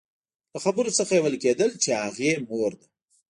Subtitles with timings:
[0.53, 2.87] له خبرو څخه يې ويل کېدل چې هغې مور ده.